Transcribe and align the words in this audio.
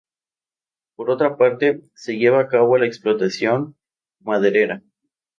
Por 0.95 1.11
otra 1.11 1.37
parte, 1.37 1.83
se 1.93 2.17
lleva 2.17 2.39
a 2.39 2.47
cabo 2.47 2.75
la 2.75 2.87
explotación 2.87 3.75
maderera. 4.19 4.81